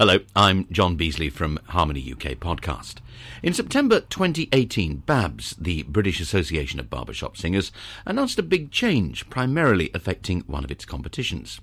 [0.00, 3.00] Hello, I'm John Beasley from Harmony UK podcast.
[3.42, 7.70] In September 2018, BABS, the British Association of Barbershop Singers,
[8.06, 11.60] announced a big change, primarily affecting one of its competitions.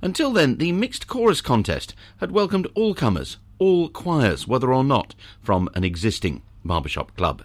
[0.00, 5.16] Until then, the mixed chorus contest had welcomed all comers, all choirs, whether or not
[5.42, 7.42] from an existing barbershop club.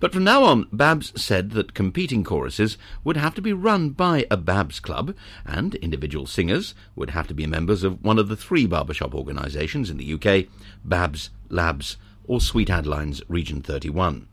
[0.00, 4.26] But from now on, Babs said that competing choruses would have to be run by
[4.30, 5.14] a Babs club,
[5.46, 9.90] and individual singers would have to be members of one of the three barbershop organisations
[9.90, 10.48] in the UK
[10.84, 14.26] Babs, Labs, or Sweet Adelines Region 31.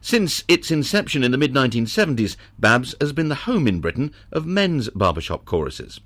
[0.00, 4.46] Since its inception in the mid 1970s, Babs has been the home in Britain of
[4.46, 6.00] men's barbershop choruses.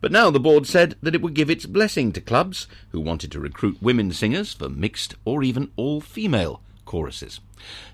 [0.00, 3.32] But now the board said that it would give its blessing to clubs who wanted
[3.32, 7.40] to recruit women singers for mixed or even all female choruses.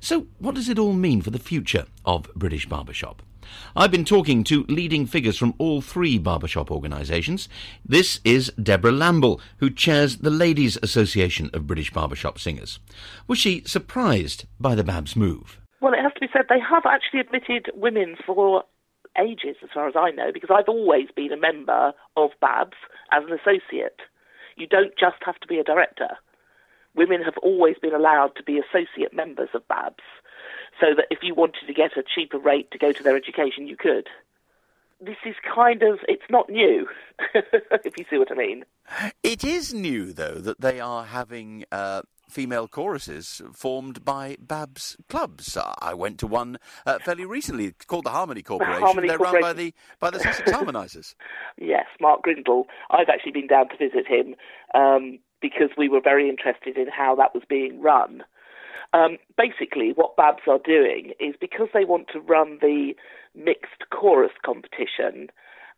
[0.01, 3.23] So, what does it all mean for the future of British barbershop?
[3.75, 7.49] I've been talking to leading figures from all three barbershop organisations.
[7.85, 12.79] This is Deborah Lamble, who chairs the Ladies Association of British Barbershop Singers.
[13.27, 15.59] Was she surprised by the Babs move?
[15.81, 18.65] Well, it has to be said they have actually admitted women for
[19.19, 22.77] ages, as far as I know, because I've always been a member of Babs
[23.13, 24.01] as an associate.
[24.57, 26.19] You don't just have to be a director
[26.95, 30.05] women have always been allowed to be associate members of BABS,
[30.81, 33.67] so that if you wanted to get a cheaper rate to go to their education,
[33.67, 34.09] you could.
[35.01, 36.87] This is kind of, it's not new,
[37.35, 38.65] if you see what I mean.
[39.23, 45.57] It is new, though, that they are having uh, female choruses formed by Babs clubs.
[45.81, 48.83] I went to one uh, fairly recently called the Harmony Corporation.
[48.83, 49.43] Harmony They're Corporation.
[49.43, 51.15] run by the by the Sussex Harmonisers.
[51.59, 52.67] Yes, Mark Grindle.
[52.91, 54.35] I've actually been down to visit him.
[54.75, 58.23] Um, because we were very interested in how that was being run.
[58.93, 62.95] Um, basically, what Babs are doing is because they want to run the
[63.35, 65.29] mixed chorus competition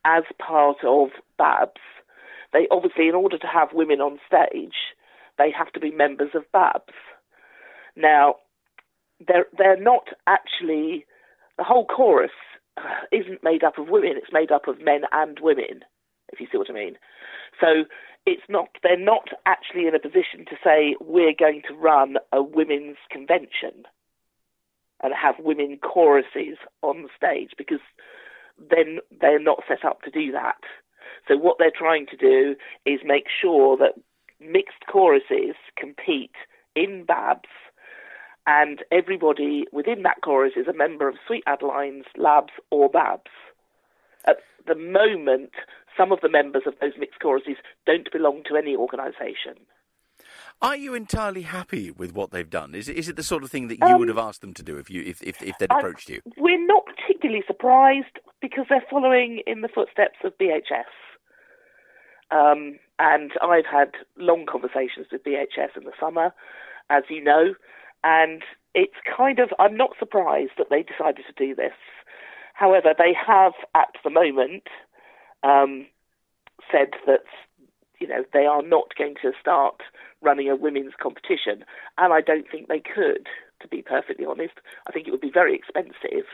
[0.05, 1.81] as part of Babs,
[2.53, 4.95] they obviously, in order to have women on stage,
[5.39, 6.93] they have to be members of Babs.
[7.97, 8.37] Now,
[9.27, 11.07] they're they're not actually
[11.57, 12.33] the whole chorus
[12.77, 15.83] uh, isn't made up of women; it's made up of men and women.
[16.33, 16.97] If you see what I mean.
[17.61, 17.85] So
[18.27, 22.43] it's not they're not actually in a position to say we're going to run a
[22.43, 23.85] women's convention
[25.03, 27.81] and have women choruses on the stage because
[28.71, 30.61] then they're not set up to do that.
[31.27, 32.55] So what they're trying to do
[32.87, 33.95] is make sure that
[34.41, 36.35] mixed choruses compete
[36.75, 37.49] in Babs
[38.47, 43.31] and everybody within that chorus is a member of Sweet Adelines Labs or Babs.
[44.25, 45.53] At the moment,
[45.97, 49.67] some of the members of those mixed choruses don't belong to any organisation.
[50.61, 52.75] Are you entirely happy with what they've done?
[52.75, 54.55] Is it, is it the sort of thing that you um, would have asked them
[54.55, 56.21] to do if you if, if, if they'd approached you?
[56.37, 60.85] We're not particularly surprised because they're following in the footsteps of BHS.
[62.31, 66.33] Um, and I've had long conversations with BHS in the summer,
[66.89, 67.55] as you know,
[68.05, 68.43] and
[68.75, 71.73] it's kind of I'm not surprised that they decided to do this.
[72.55, 74.65] However, they have at the moment
[75.43, 75.87] um,
[76.71, 77.25] said that
[77.99, 79.81] you know they are not going to start
[80.21, 81.65] running a women's competition,
[81.99, 83.27] and I don't think they could.
[83.61, 84.55] To be perfectly honest,
[84.89, 86.27] I think it would be very expensive,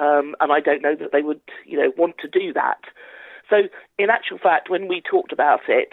[0.00, 2.80] um, and I don't know that they would you know want to do that.
[3.48, 3.68] So,
[3.98, 5.92] in actual fact, when we talked about it,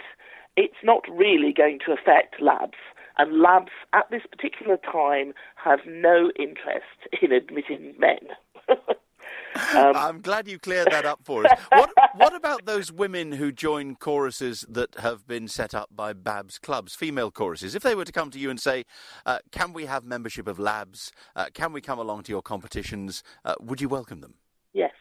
[0.56, 2.78] it's not really going to affect labs.
[3.16, 8.28] And labs at this particular time have no interest in admitting men.
[9.74, 11.58] Um, I'm glad you cleared that up for us.
[11.70, 16.58] What, what about those women who join choruses that have been set up by Babs
[16.58, 17.74] clubs, female choruses?
[17.74, 18.84] If they were to come to you and say,
[19.26, 21.12] uh, "Can we have membership of Labs?
[21.34, 24.34] Uh, can we come along to your competitions?" Uh, would you welcome them?
[24.72, 24.92] Yes.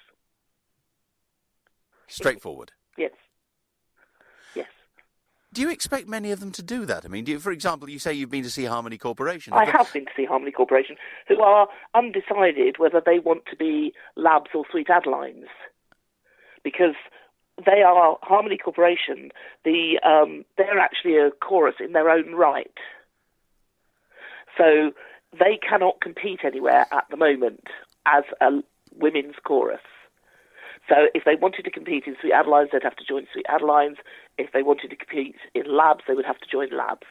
[2.07, 2.71] Straightforward.
[2.97, 3.11] Yes.
[4.55, 4.67] Yes.
[5.51, 7.05] Do you expect many of them to do that?
[7.05, 9.53] I mean, you, for example, you say you've been to see Harmony Corporation.
[9.53, 10.95] I have been to see Harmony Corporation,
[11.27, 15.47] who are undecided whether they want to be Labs or Sweet Adelines,
[16.63, 16.95] because
[17.65, 19.31] they are Harmony Corporation.
[19.63, 22.77] The um, they're actually a chorus in their own right,
[24.57, 24.91] so
[25.37, 27.67] they cannot compete anywhere at the moment
[28.05, 28.61] as a
[28.95, 29.81] women's chorus.
[30.89, 33.95] So if they wanted to compete in Sweet Adelines, they'd have to join Sweet Adelines.
[34.37, 37.07] If they wanted to compete in Labs, they would have to join Labs.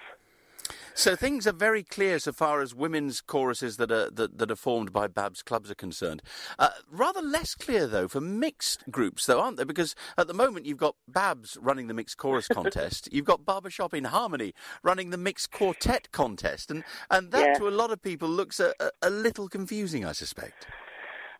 [0.94, 4.56] So things are very clear so far as women's choruses that are that, that are
[4.56, 6.22] formed by Babs clubs are concerned.
[6.58, 9.64] Uh, rather less clear though for mixed groups, though, aren't they?
[9.64, 13.94] Because at the moment you've got Babs running the mixed chorus contest, you've got Barbershop
[13.94, 14.52] in Harmony
[14.82, 17.54] running the mixed quartet contest, and and that yeah.
[17.54, 20.66] to a lot of people looks a, a, a little confusing, I suspect.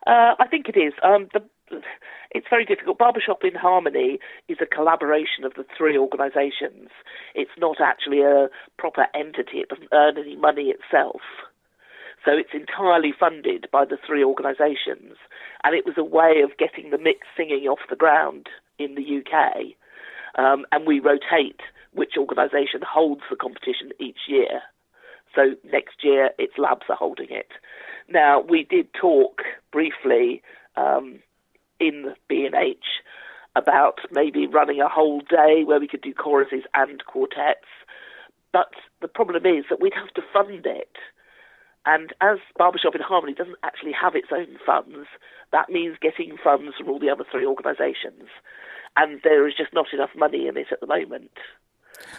[0.05, 0.93] Uh, I think it is.
[1.01, 1.41] Um, the
[2.31, 2.97] it's very difficult.
[2.97, 6.89] Barbershop in Harmony is a collaboration of the three organisations.
[7.35, 9.59] It's not actually a proper entity.
[9.59, 11.21] It doesn't earn any money itself.
[12.25, 15.17] So it's entirely funded by the three organisations.
[15.63, 18.47] And it was a way of getting the mixed singing off the ground
[18.79, 19.75] in the UK.
[20.35, 21.61] Um, and we rotate
[21.93, 24.61] which organisation holds the competition each year.
[25.35, 27.51] So next year, its labs are holding it.
[28.09, 29.41] Now, we did talk
[29.71, 30.41] briefly
[30.75, 31.19] um,
[31.79, 32.85] in B&H
[33.55, 37.67] about maybe running a whole day where we could do choruses and quartets.
[38.51, 40.95] But the problem is that we'd have to fund it.
[41.85, 45.07] And as Barbershop in Harmony doesn't actually have its own funds,
[45.51, 48.29] that means getting funds from all the other three organisations.
[48.95, 51.31] And there is just not enough money in it at the moment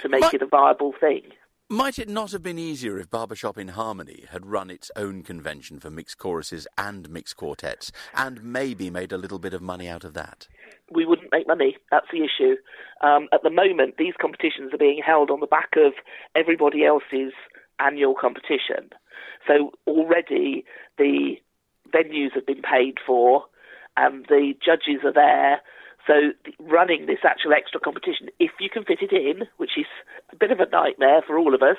[0.02, 1.22] to make it a viable thing.
[1.70, 5.81] Might it not have been easier if Barbershop in Harmony had run its own convention
[5.81, 10.05] for mixed choruses and mixed quartets and maybe made a little bit of money out
[10.05, 10.46] of that?
[10.93, 11.78] We wouldn't make money.
[11.90, 12.56] That's the issue.
[13.00, 15.94] Um, at the moment, these competitions are being held on the back of
[16.34, 17.32] everybody else's
[17.78, 18.90] annual competition.
[19.49, 20.66] So already
[20.99, 21.37] the
[21.88, 23.44] venues have been paid for
[23.96, 25.62] and the judges are there
[26.06, 29.86] so running this actual extra competition, if you can fit it in, which is
[30.32, 31.78] a bit of a nightmare for all of us,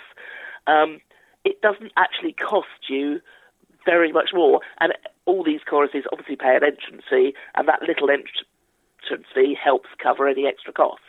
[0.67, 0.99] um,
[1.43, 3.19] it doesn't actually cost you
[3.85, 4.61] very much more.
[4.79, 4.93] And
[5.25, 10.27] all these choruses obviously pay an entrance fee, and that little entrance fee helps cover
[10.27, 11.05] any extra costs.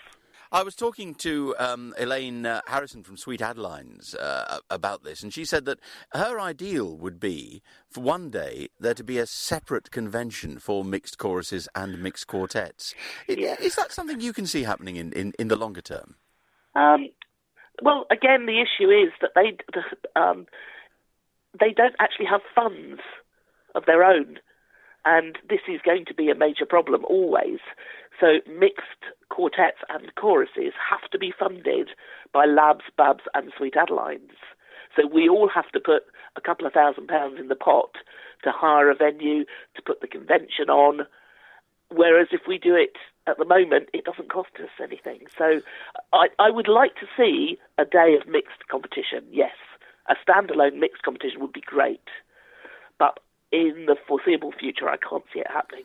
[0.52, 5.32] I was talking to um, Elaine uh, Harrison from Sweet Adelines uh, about this, and
[5.32, 9.90] she said that her ideal would be for one day there to be a separate
[9.90, 12.94] convention for mixed choruses and mixed quartets.
[13.28, 13.60] Yes.
[13.60, 16.16] Is that something you can see happening in, in, in the longer term?
[16.75, 17.08] Um,
[17.82, 19.56] well, again, the issue is that they
[20.19, 20.46] um,
[21.58, 23.00] they don't actually have funds
[23.75, 24.38] of their own,
[25.04, 27.58] and this is going to be a major problem always.
[28.20, 31.90] So mixed quartets and choruses have to be funded
[32.32, 34.36] by labs, babs, and sweet adelines.
[34.94, 36.04] So we all have to put
[36.36, 37.96] a couple of thousand pounds in the pot
[38.44, 41.06] to hire a venue, to put the convention on.
[41.90, 42.96] Whereas if we do it
[43.26, 45.26] at the moment, it doesn't cost us anything.
[45.36, 45.60] So
[46.12, 49.54] I, I would like to see a day of mixed competition, yes.
[50.08, 52.08] A standalone mixed competition would be great.
[52.98, 53.18] But
[53.52, 55.84] in the foreseeable future, I can't see it happening.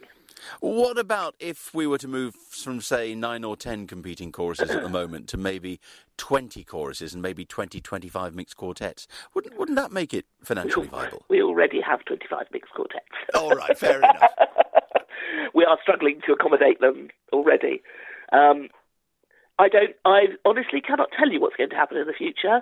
[0.60, 4.82] What about if we were to move from, say, nine or ten competing choruses at
[4.82, 5.80] the moment to maybe
[6.18, 9.08] 20 choruses and maybe 20, 25 mixed quartets?
[9.34, 11.26] Wouldn't, wouldn't that make it financially viable?
[11.30, 13.06] We already have 25 mixed quartets.
[13.34, 14.32] All right, fair enough.
[15.54, 17.82] we are struggling to accommodate them already.
[18.32, 18.70] Um,
[19.60, 19.96] I don't.
[20.06, 22.62] I honestly cannot tell you what's going to happen in the future.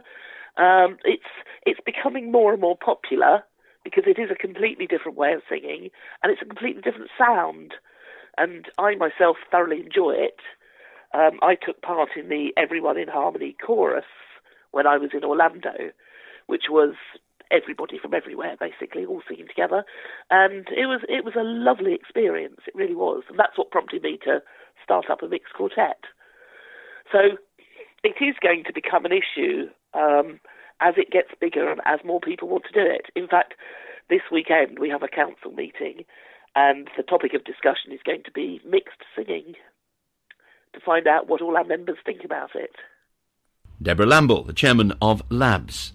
[0.57, 1.23] Um, it's
[1.65, 3.43] it's becoming more and more popular
[3.89, 5.89] because it is a completely different way of singing
[6.21, 7.73] and it's a completely different sound.
[8.37, 10.39] And I myself thoroughly enjoy it.
[11.13, 14.05] Um, I took part in the Everyone in Harmony chorus
[14.71, 15.91] when I was in Orlando,
[16.45, 16.93] which was
[17.51, 19.83] everybody from everywhere basically all singing together,
[20.29, 22.61] and it was it was a lovely experience.
[22.67, 24.41] It really was, and that's what prompted me to
[24.83, 26.01] start up a mixed quartet.
[27.11, 27.37] So
[28.03, 29.67] it is going to become an issue.
[29.93, 30.39] Um,
[30.81, 33.07] as it gets bigger and as more people want to do it.
[33.15, 33.53] In fact,
[34.09, 36.05] this weekend we have a council meeting,
[36.55, 39.53] and the topic of discussion is going to be mixed singing
[40.73, 42.75] to find out what all our members think about it.
[43.81, 45.93] Deborah Lamble, the chairman of Labs.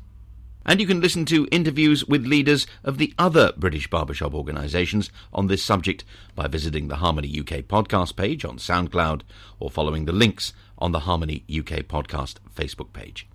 [0.67, 5.47] And you can listen to interviews with leaders of the other British barbershop organisations on
[5.47, 9.23] this subject by visiting the Harmony UK podcast page on SoundCloud
[9.61, 13.29] or following the links on the Harmony UK podcast Facebook page.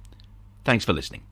[0.64, 1.29] Thanks for listening.